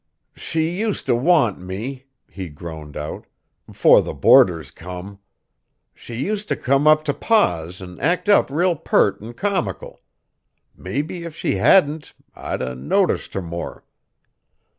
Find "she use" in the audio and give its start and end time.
0.35-1.03, 5.93-6.43